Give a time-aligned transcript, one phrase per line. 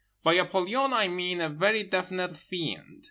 [0.23, 2.99] By Apollyon I mean a very definite fiend.